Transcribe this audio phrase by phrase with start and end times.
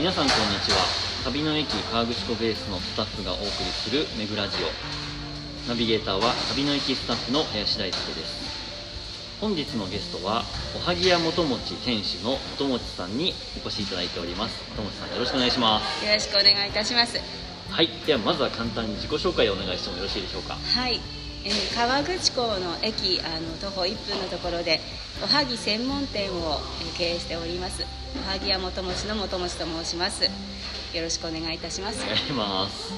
[0.00, 0.78] 皆さんこんにちは。
[1.24, 5.68] 旅の駅河口湖ベースのスタッフがお送りするめぐラジオ。
[5.68, 9.36] ナビゲーターは旅の駅スタッフの林大輔です。
[9.42, 10.42] 本日のゲストは
[10.74, 14.64] おはぎ屋元町店主の元町さんにお越しいただいております。
[14.74, 16.06] 元町さんよろしくお願いします。
[16.06, 17.20] よろしくお願いいたします。
[17.68, 17.90] はい。
[18.06, 20.56] ではまずは簡単に自己紹介をお願いしてもよろしいでしょうか。
[20.56, 20.98] はい、
[21.44, 24.80] えー川口港の駅あの徒歩1分のところで
[25.22, 27.84] おはぎ専門店をえー経営しております。
[28.26, 30.24] おはぎ屋元町の元町と申します。
[30.24, 30.30] よ
[31.02, 32.02] ろしくお願いいたします。
[32.02, 32.92] お願いします。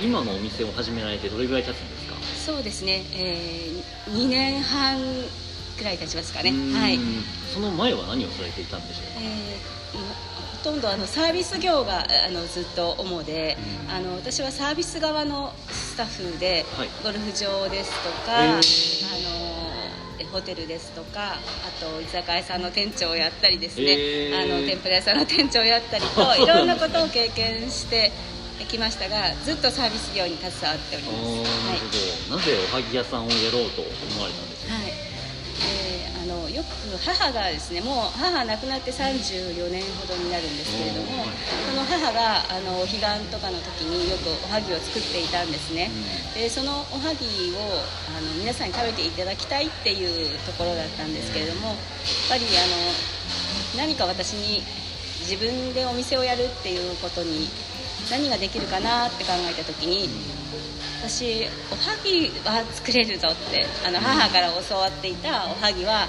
[0.00, 2.16] え今のお店を始められてどれぐらい経つんですか？
[2.54, 3.70] そうですね、え
[4.10, 4.98] 2年半
[5.78, 6.50] くらい経ちますかね。
[6.50, 6.98] はい、
[7.54, 9.04] その前は何をされていたんでしょう？
[9.22, 10.35] えー
[10.66, 13.90] とんどあのサービス業があのずっと主で、うん。
[13.94, 16.88] あの私はサービス側のスタッフで、はい。
[17.04, 19.22] ゴルフ場ですとへか、あー。
[19.22, 19.66] の
[20.18, 21.38] えホテルですとかあ
[21.78, 24.42] と居酒屋さんの店長をやったりですね、へー。
[24.42, 28.10] あの天ぷら屋さんの店長をやったりと いろんなことを経験して
[28.68, 32.34] きましたがずっとサービス業に携わっておりあます。
[32.34, 32.40] はい。
[32.40, 34.95] なぜおはぎ屋さんをやろうと思われたんですか、はい
[36.56, 41.28] よく母がですねもう母亡くなって34年ほどになるんですけれども
[41.68, 45.90] その母があのお彼岸とかの時によくおはぎを作っていたんですね、
[46.34, 47.60] でそのおはぎを
[48.08, 51.76] あの皆さんに食べていただきたいっていうところだったんですけれどもやっ
[52.30, 52.64] ぱりあ
[53.76, 54.62] の何か私に
[55.28, 57.48] 自分でお店をやるっていうことに
[58.10, 60.08] 何ができるかなって考えた時に
[61.02, 66.06] 私おはぎは作れるぞってあの母から教わっていたおはぎは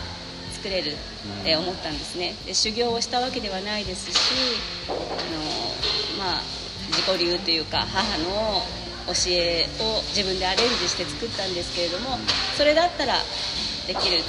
[0.67, 2.35] 作れるって思ったんですね。
[2.45, 4.33] で修行をしたわけではないですし
[4.89, 4.97] あの
[6.19, 6.41] まあ
[6.89, 8.61] 自己流というか母の
[9.07, 12.17] 教えを自分でアレンジして作ったんですけれども
[12.57, 13.15] それだったら
[13.87, 14.21] できる。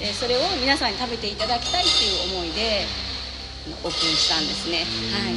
[0.00, 2.86] でそれを皆さんに食べていただきたいっていう思いで
[3.82, 4.86] オープンしたんですね。
[5.12, 5.34] はい。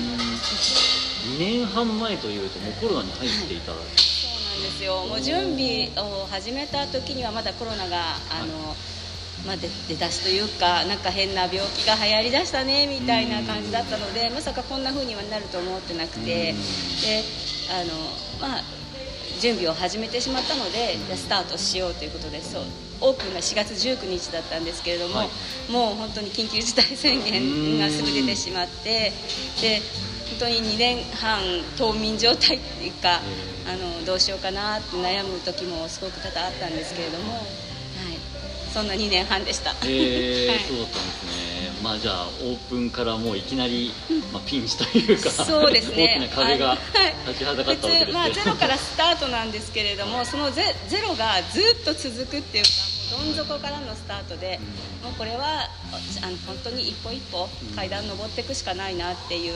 [1.35, 5.05] 2年半前というともうコロナに入っていた、そうなんですよ。
[5.07, 8.75] もう準備を始めた時にはまだコロナがあの、
[9.45, 16.53] まあ、出出だしというかなんか変な病気が流行りだしたねみたいな感じだったのでまさかこんな風にはなると思ってなくてで
[17.71, 18.61] あのまあ
[19.39, 22.63] 準備を始めてしまったのでじゃあスタートしようということでそう
[23.01, 25.29] オープンが4月19日だったんですけれども、はい。
[25.71, 29.11] もう本当に緊急事態宣言がすぐ出てしまって
[29.61, 29.81] で
[30.29, 31.41] 本当に2年半
[31.77, 33.19] 冬眠状態っていうか
[33.67, 37.41] あのどうしようかなって悩む時もすごく多々あったんですけれども、はい、
[38.73, 39.71] そんな2年半でした。
[39.83, 40.59] えーはい。
[40.59, 41.51] そうだったんですね。
[41.83, 43.91] まあじゃあオープンからもういきなり、
[44.31, 46.19] まあ、ピンチというかそうですね。
[46.21, 46.77] 大きな壁が
[47.27, 52.69] 立ちはだかったわけですけど、普通、まあ、ゼロからスタートなんですけれどもそのゼゼロがずっと続くっていうか
[53.17, 54.59] もうどん底からのスタートで、
[55.03, 55.67] もうこれは
[56.23, 59.53] あの本当に一歩一歩階段登っていくしかないなっていう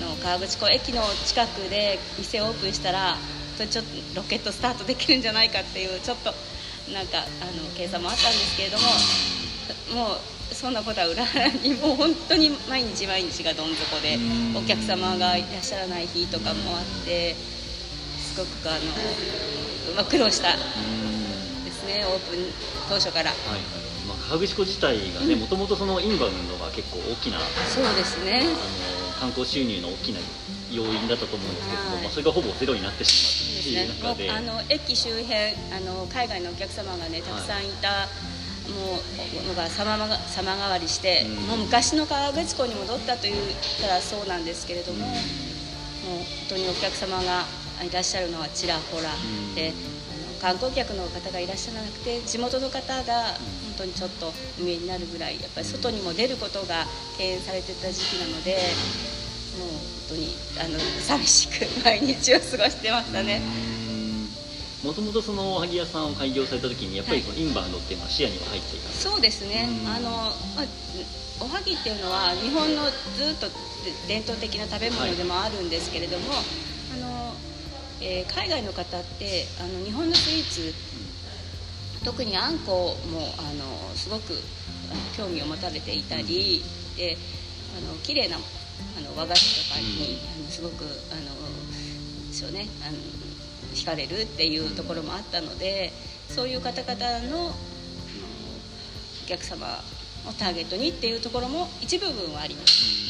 [0.00, 3.16] のを河口湖駅の近くで店をオープンしたら
[3.56, 6.34] ちょっとロケットスタートできるんじゃないかっていうちょっと
[6.90, 8.78] なんかあの計算もあったんですけれど
[9.94, 11.24] ももうそんなことは裏
[11.62, 14.18] にもう本当に毎日毎日がどん底でう
[14.52, 14.56] ん。
[14.56, 18.80] お客様がいらっしゃらない日とかもあってすごくあの、
[19.96, 22.52] まあ、苦労したうんですねオープン
[22.88, 23.30] 当初から。
[23.30, 23.60] はいはい
[24.08, 28.42] まあ、河口湖自体がねもともとそのインバウンドが結構大きなあそうですね。
[28.42, 30.18] の観光収入の大きな
[30.72, 32.02] 要因だったと思うんですけども、はい。
[32.04, 34.02] まあ、それがほぼゼロになってしそうですね。
[34.02, 34.50] もまっていう中で。
[34.50, 35.38] うあの駅周辺
[35.72, 38.08] あの海外のお客様がねたくさんいた、
[38.72, 41.34] もうのが様が様変わりして、うん。
[41.46, 43.36] もう昔の河口湖に戻ったと言っ
[43.80, 47.44] たらそうなんですけれども、もう本当にお客様が
[47.84, 49.54] いらっしゃるのはちらほら、ん。
[49.54, 49.72] で
[50.42, 53.38] 観光客の方がいらっしゃらなくて地元の方が本
[53.78, 56.84] 当にちょっと上になるぐらいやっぱり外にも出ることが
[57.16, 58.58] 敬遠されてた時期なので
[59.58, 63.40] もう本当にあの寂しく毎日を過ごしてましたね。
[64.82, 68.90] もともとそのおはぎ屋さんを開業された時にやっぱりそのインバウンドっていうのは視野には入っていた。
[68.90, 69.88] そうですね、うん。
[69.88, 70.32] あのまあ、
[71.40, 73.46] おはぎっていうのは日本のずっと
[74.08, 77.34] 伝統的な食べ物でもあるんですけれども、あの
[78.00, 80.74] えー海外の方ってあの日本のスイーツ
[82.04, 84.34] 特にあんこもあのすごく
[85.16, 86.64] 興味を持たれていたり、
[86.96, 87.16] で
[87.78, 88.36] あの綺麗な
[88.98, 90.86] あの和菓子とかに、あのすごくあ
[91.16, 91.32] の
[92.28, 92.96] ですよねあの
[93.74, 95.92] 惹かれるっていうところもあったので
[96.28, 97.52] そういう方々のお
[99.26, 99.66] 客様
[100.26, 103.02] をターゲットにっていうところも一部分はあります。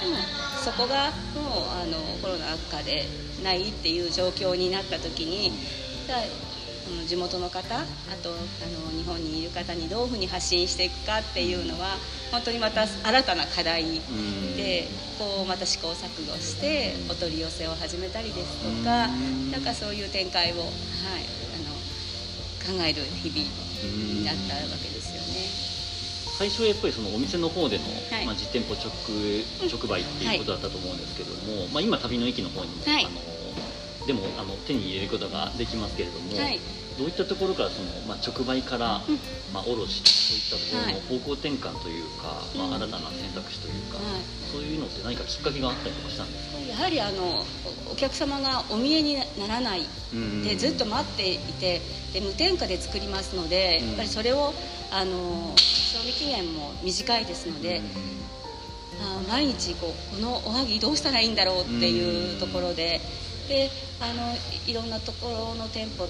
[0.00, 0.16] でも
[0.64, 3.04] そこがもうあのコロナ禍で
[3.42, 5.52] ないっていう状況になった時に
[6.88, 7.84] の地元の方あ
[8.22, 8.38] とあの
[8.96, 11.96] 日本にいる方にどういうふうに発信していくかっていうのは
[12.30, 14.00] 本当にまた新たな課題
[14.56, 14.88] で
[15.18, 19.08] こうまた試行錯誤してお取り寄せを始めたりですとか
[19.50, 20.68] なんかそういう展開を、はい、あ
[22.72, 23.40] の考える日々
[23.82, 25.68] になったわけですよね。
[26.38, 27.90] 最初はやっぱりそのお店の方での、は
[28.22, 28.86] い、まあ、実店舗直
[29.66, 33.18] 直売っていうことだったと思うんですけども、はい、まあ、今旅の駅の方にも、はい、あの
[34.08, 36.58] でもあの手に入れることができますけれども、はい、
[36.96, 39.20] どういったところからその、まあ、直売から、うん、
[39.52, 46.58] まあ、卸そういったところの方向転換というか、はい、まあ、新たな選択肢というか、はい、そういうのって何かきっかけがあったりとかしたんですか？
[46.58, 47.44] やはりあの
[47.92, 49.84] お客様がお見えにならない
[50.42, 51.82] でずっと待っていて
[52.14, 54.54] で無添加で作りますので、やっぱりそれを
[54.90, 57.82] あの賞味期限も短いですので。
[59.00, 63.00] あ毎日こうこのおはぎどうしたらいいんだろうっていうところで
[63.48, 64.34] であの
[64.66, 66.04] いろんなところの店舗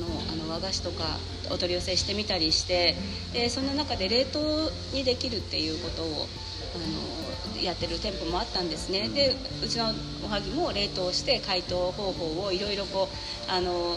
[0.00, 1.04] のあの和菓子とか
[1.50, 2.96] お取り寄せしてみたりして
[3.32, 6.26] でその中で冷凍にできるっていうことを
[6.74, 9.08] あのやってる店舗もあったんですね。
[9.08, 9.92] でうちの
[10.24, 13.08] おはぎも冷凍して解凍方法をいろいろこ
[13.48, 13.96] うあの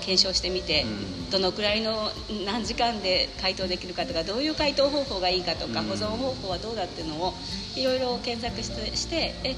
[0.00, 0.86] 検証してみて、
[1.30, 2.10] どのくらいの
[2.46, 7.34] 何時間で解凍できるかとかどういう解凍方法がいいかとか、保存方法はどうだっていうのを
[7.76, 9.56] いろいろ検索してしてえ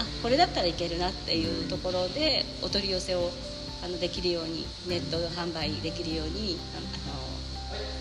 [0.00, 3.30] あこれだったらいけるなっていうところでお取り寄せを
[3.84, 6.86] あのできるようにネット販売できるようにあの、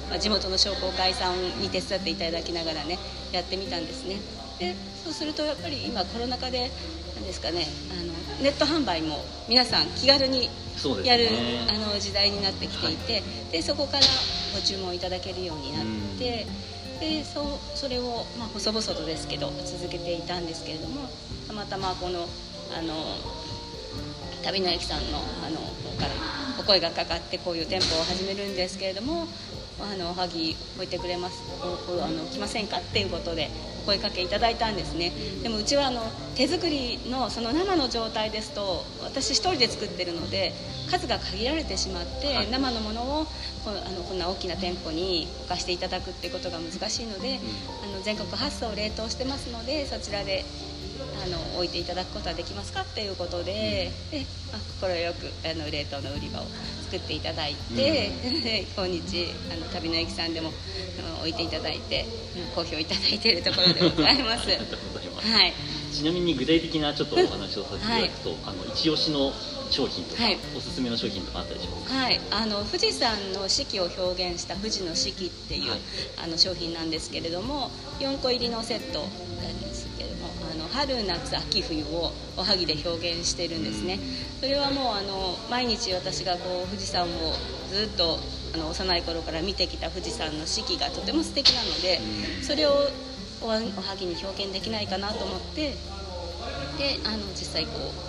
[0.09, 2.97] まあ、地元の商工会さんに手伝っていただきながらね
[3.31, 4.17] やってみたんですね。
[4.59, 6.69] でそうするとやっぱり今コロナ禍で
[7.15, 8.11] 何ですかねあの
[8.43, 10.49] ネット販売も皆さん気軽に
[11.05, 13.23] やる、ね、あの時代になってきていて、はい、
[13.53, 13.99] でそこから
[14.53, 15.85] ご注文いただけるようになっ
[16.17, 16.45] て。
[16.99, 17.45] でそう
[17.77, 21.09] それを、まあ、細々とですけど続けていたんですけれども
[21.47, 22.27] たまたまこの
[22.77, 22.93] あの
[24.43, 26.11] 旅の駅さんのあの方から
[26.59, 29.27] お声がかかってこういう店舗を始めるんですけれども
[29.81, 31.41] あのおはぎ置いてくれます。
[31.61, 32.77] おあの来ませんか？
[32.77, 33.49] っていうことで
[33.83, 35.11] お声かけいただいたんですね。
[35.43, 36.01] でもうちはあの
[36.35, 40.53] 手作りのその生の状態ですと私1人で作ってるので
[40.89, 43.25] 数が限られてしまって、はい、生のものを
[43.63, 47.39] こあのこんな大きな店舗に置かしていただくってことが難しいので、
[47.83, 50.45] うん、あの全国発送冷凍してますのでそちらで
[51.23, 53.91] あの置いていただくことはできますかっていうことで
[54.81, 56.45] 快、うん、くあの冷凍の売り場を
[56.83, 58.37] 作っていただいて、うん、
[58.75, 60.51] 今日あの旅の駅さんでも
[61.19, 62.05] 置いていただいて
[62.55, 64.49] 好評いただいているところでございます。
[65.19, 65.53] はい、
[65.93, 69.33] ちなみに具体的なちょっとお話をさせていただくと、はい、あの一押しの
[69.69, 71.93] 商品とか、はい、おすすめの商品とかあったでしょうか？
[71.93, 72.19] はい。
[72.31, 75.79] あの富士山の四季を表現した富士の四季っていう、はい、
[76.23, 79.05] あの商品なんですけれども4個入りのセットな
[79.49, 83.99] んですけれどもあの春夏秋冬をおはぎで表現してるんですね。
[84.39, 87.07] それはもうあの毎日私がこう富士山を
[87.71, 88.19] ずっと
[88.55, 91.99] あの幼い頃から見てきた富士山の四季がとても素敵なので
[92.41, 92.89] それを
[93.41, 93.59] おは
[93.97, 95.75] ぎに表現できないかなと思って
[96.77, 98.08] であの実際こう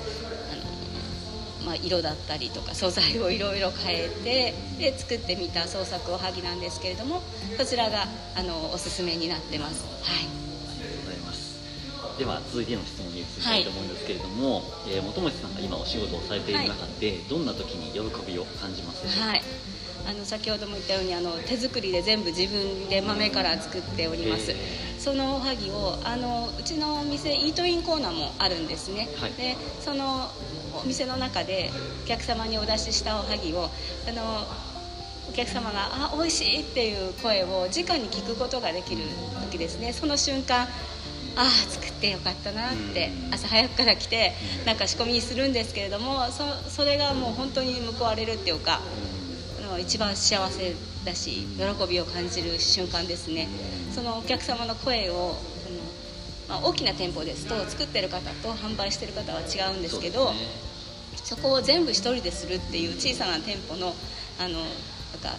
[1.70, 7.22] まあ、色だったりとか素材をいろいろ変えてで作ってみた創作おはぎなんですけれども
[7.56, 9.87] こちらがあのおすすめになってます。
[10.02, 10.26] はい。
[10.26, 11.61] ありがとうございます。
[12.19, 19.43] では続いての質問に移りたいと思うんですけれども、はいえー、本町さんが今お仕事をされている中で、はい、どんな時に喜びを感じますでしょうか、はい。
[20.08, 24.52] あの先ほども言ったようにあの手作りで全部自分で豆から作っております、
[24.99, 30.30] そのおはぎをあのうちのお店イートインコーナーもあるんですね、はい、でその
[30.82, 31.70] お店の中で
[32.04, 33.70] お客様にお出ししたおはぎを
[34.08, 34.46] あの
[35.28, 39.02] お客様が「あ美味しい!」っていう声を直に聞くことができる
[39.50, 39.92] 時ですね。
[39.92, 40.68] その瞬間
[41.37, 44.34] ああ作ってよかったなって朝早くから来て
[44.64, 48.80] なんか仕込みするんですけれどもそそれがもう本当に報われるっていうか
[49.62, 53.49] あの一番幸せだし喜びを感じる瞬間ですね。
[53.94, 55.37] そのお客様の声を
[56.49, 60.34] まあ、大きな店舗ですと作ってる方と販売してる方は違うんですけど
[61.24, 63.94] そこを全部一人でするっていう小さな店舗の
[64.38, 64.64] あのなん
[65.22, 65.36] か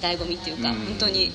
[0.00, 1.32] 醍醐味っていうか、うん、本当に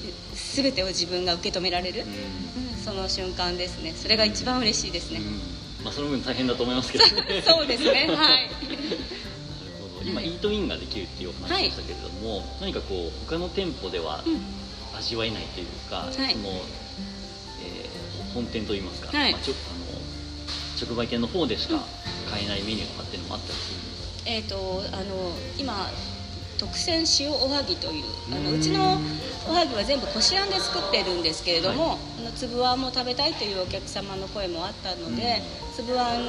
[0.53, 3.91] 全てを自分が受け止められる、うん、その瞬間ですね。
[3.91, 7.91] それが一番嬉しいですね、うん、まあ、その分大変だと思いますけど、ね、 そうですね。
[7.91, 8.07] はい。
[8.07, 8.19] なる
[9.81, 10.09] ほど。
[10.09, 14.23] 今、イートインができるっていうお話でしたけれども、はい、何かこう他の店舗では
[14.95, 21.83] 味わえないというか、はい、その、えー、本店といいますか、はい、まあ、ちょあの直売店の方でしか
[22.29, 25.89] 買えないメニューとかっていうのもあったりするんですか、えーと、あの今
[26.59, 28.99] 特選塩おはぎというあのうちの
[29.47, 35.41] おはぎは全部こしあんで作ってるんですけれども、はい、あの粒あんも食べたいというお客様の声もあったので、
[35.75, 36.21] 粒あん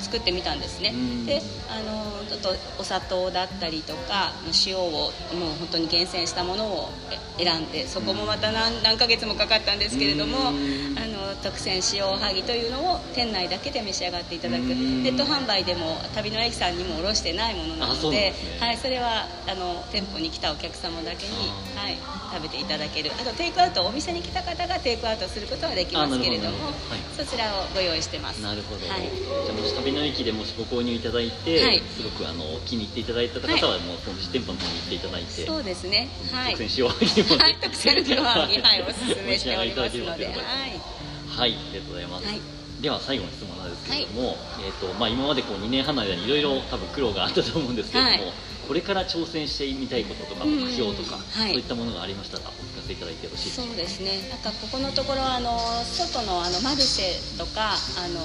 [0.00, 0.92] 作ってみたんですね。
[0.94, 1.26] うん。
[1.26, 4.32] であのちょっとお砂糖だったりとか
[4.66, 5.10] 塩をもう
[5.58, 6.90] 本当に厳選したものを
[7.38, 10.98] え選んでそこもまた何何ヶ月もかかったんですけれどもうん。
[10.98, 14.62] あの特選塩おはぎというのを店内だけで召し上がっていただく。
[14.62, 15.02] うん。
[15.02, 18.58] ネット販売でも旅の駅さんにも卸してないものなのでなんですね。
[18.60, 21.32] はい、それはあの店舗に来たお客様だけに
[21.76, 21.98] あ、はい、
[22.32, 23.10] 食べていただける。
[23.12, 27.00] あとテイクアウトお店に来た方がテイクアウトすることはできますけれどもはい。
[27.16, 28.40] そちらをご用意してます。
[28.40, 29.08] なるほど、はい。
[29.44, 31.80] じゃあもし旅の駅でもしご購入いただいて、はい。
[31.80, 36.08] すごくあの気に入っていただいた方は、もうその実店舗の方に行っていただいてそうですね。
[36.32, 36.56] はい。
[36.56, 40.26] 特選塩揚げも はい特選塩揚げはいおすすめしておりますので。
[40.26, 41.03] はい
[41.36, 42.26] はい、ありがとうございます。
[42.26, 42.40] はい。
[42.80, 48.32] では最後の質問なんですけれども、えっ、とまあ今までこう2年半の間にいろいろ多分苦労があったと思うんですけれども、はい。
[48.66, 51.50] これから挑戦してみたいこととかうん目標とか、はい。
[51.50, 54.28] そういったものがありましたらお聞かせいただいてよろしいでしょそううですね。
[54.30, 58.20] なんかここのところあの外のあのマルシェとかあの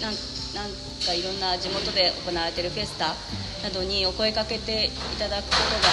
[0.00, 0.14] なん
[0.54, 0.70] なん
[1.04, 3.14] かいろんな地元で行われているフェスタ
[3.62, 5.88] などにお声かけていただくことが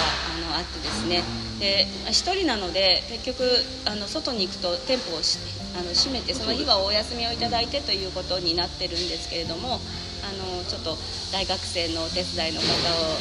[0.49, 1.23] あのあってですね。
[1.59, 3.43] で一人なので結局
[3.85, 5.39] あの外に行くと店舗をし
[5.77, 9.79] あの閉めてその日はお休みをいただいてということになってるんですけれども
[10.23, 10.97] あのちょっと
[11.31, 12.71] 大学生のお手伝いの方を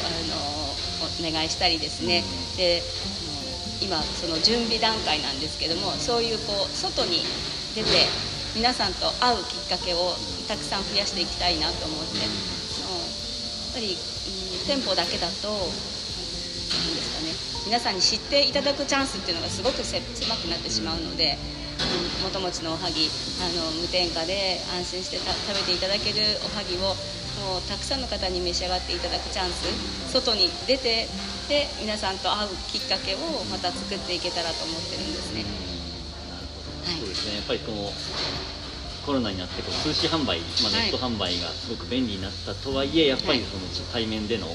[0.03, 0.09] あ
[1.23, 2.23] のお願いしたりですね。
[2.57, 2.81] で
[3.81, 7.25] 今その準備段階なんですけどもそういうこう外に
[7.75, 7.89] 出て
[8.55, 10.15] 皆さんと会うきっかけを
[10.47, 12.54] たくさん増やしていきたいなと思って
[13.75, 13.99] ぱり、うん、
[14.63, 17.35] 店舗だけだとなんですかね。
[17.67, 21.35] 皆さんに知っていただくチャンスっていうのがすごくせ狭くなってしまうので、
[22.23, 23.11] うん、元々のおはぎ
[23.43, 26.95] あの無添加で安心してた食べていただけるおはぎを
[27.43, 29.67] もうたくさんの方に召し上がっていただくチャンス
[30.13, 31.07] 外に出て
[31.51, 35.43] で皆さんと会うきっかけをまた作っていけたらと思ってるんですね。
[36.95, 37.35] そうですね。
[37.35, 37.91] やっぱりこの
[39.05, 44.53] コロナになってこう通信販売、まあ、はいネット販売がすごく便利になったとはいえやっぱりはいその対面での,、うん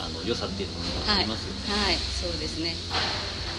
[0.00, 2.74] あの良さっていうのがあはい、りますよね、はい、そうですね。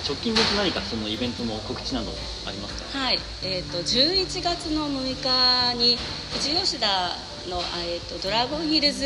[0.05, 2.11] 直近で何かそのイベントの告知など
[2.45, 2.99] ありますか？
[2.99, 5.97] はい、えっ、と11月の6日に
[6.33, 6.87] 富士吉田
[7.49, 8.99] のあえっ、とドラゴンヒルズ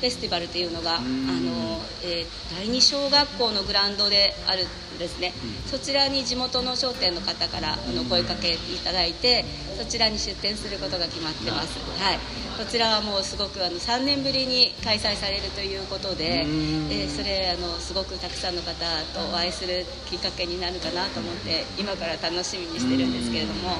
[0.00, 4.66] フェスティバルというのがあの、えー第二小学校のグラウンドであるん
[4.98, 5.32] ですね。
[5.64, 5.70] うん。
[5.70, 9.44] そちらに地元の商店の方からあの声かけいただいて、
[9.78, 11.78] そちらに出店することが決まってます。
[12.00, 12.18] はい。
[12.56, 18.72] こちらはもうすごくあの3年ぶりに開催されるということで、えーそれあのすごくたくさんの方
[19.12, 23.78] とお会いするきっかけになるかなと思って今から楽しみにしてるんですけれども、はい、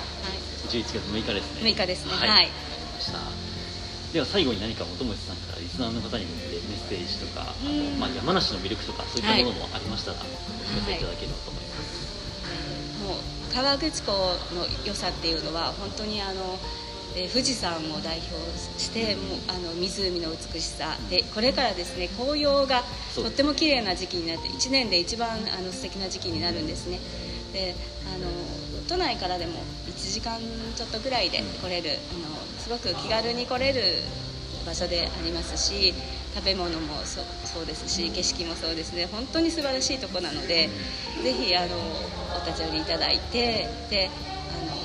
[0.69, 1.71] 11月6日ですね。
[1.71, 2.13] 6日ですね。
[2.15, 2.51] はい、はい。
[4.15, 7.99] では最後に何か本松さんからリスナーの方に向けてメッセージとかあの、うん。
[7.99, 10.99] まあ、山梨の魅力とかそういったものもありましたら、お聞かせい。
[10.99, 11.65] ただければと思い。
[11.65, 14.13] ます、もう河口湖
[14.55, 16.59] の良さっていうのは本当にあの、
[17.17, 18.35] えー富士山を代表
[18.77, 20.97] してもうあの湖の美しさ。
[21.11, 22.83] でこれからですね紅葉が
[23.15, 26.99] とっても綺麗な時期になって1年で一番あの素敵な時期になるんですね。
[27.53, 27.77] で
[28.13, 28.27] あの
[28.89, 29.63] 都内からでも
[29.97, 30.41] 1時間
[30.75, 33.81] ちょっとぐらいで来れるあのすごく気軽に来れる
[34.67, 35.95] 場所でありますし
[36.35, 39.07] 食べ物もそそうですし景色もそうですね。
[39.07, 40.69] 本当に素晴らしいとこなので
[41.23, 41.77] ぜひあの
[42.43, 44.77] お立ち寄りいただいてであの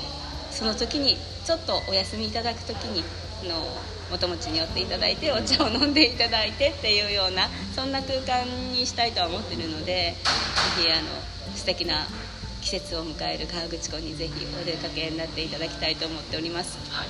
[0.50, 3.02] その時にちょっとお休みいただく時に
[3.44, 3.66] あの
[4.10, 10.14] 元持ちに寄っていただいてお茶を飲んでいただいてっていうようなそんな空間にしたいとは思ってるので
[10.76, 11.08] ぜひあの
[11.56, 12.06] 素敵な
[12.60, 16.78] 季節を迎える河口湖にぜひお出かけになっていただきたいと思っております。
[16.90, 17.08] はい、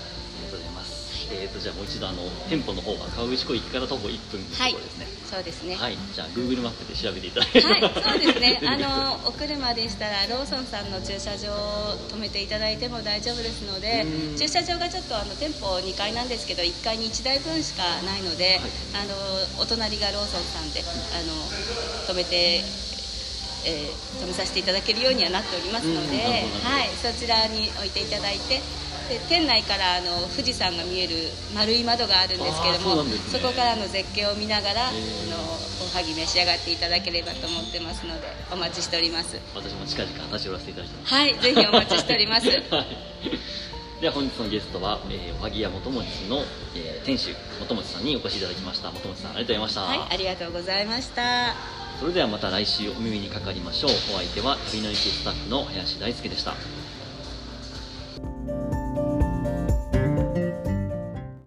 [1.30, 5.06] えーとじゃあもう一度あの店舗の方は川口湖駅から徒歩1分のとこはいろですね。
[5.30, 7.88] そうですねはい、じゃあ Google マップで調べていただければ。
[7.88, 8.60] はい、そうですね。
[8.66, 18.60] あのお車でしたらローソンさんの駐車場を止めていただいても大丈夫ですのでうん、駐車場がちょっとあの店舗2階なんですけど1階に1台分しかないので、
[18.94, 22.64] あのお隣がローソンさんであの止めて。
[23.64, 26.18] えー止めさせていただけるようにはなっておりますので、
[26.62, 28.60] はい、そちらに置いていただいて
[29.10, 31.14] で店内からあの富士山が見える
[31.52, 34.96] 丸い窓があるんですけどもなんですねこからの絶景を見ながら、あの
[35.82, 41.14] おはぎ召し上がっていただければと思ってますのでお待ちしております私も近々立ち寄らせていただきます。
[41.14, 42.86] はいぜひお待ちしております はい。
[44.00, 46.44] では本日のゲストは、えー、おはぎ屋元持の、
[46.76, 48.92] えー店主元持さんにお越しいただきました。
[48.92, 49.80] 元持さんありがとうございました。
[49.82, 51.54] はいありがとうございました
[51.98, 53.90] それではまた来週お耳にかかりましょう。
[53.90, 56.54] お相手は旅の駅スタッフの林大輔でした。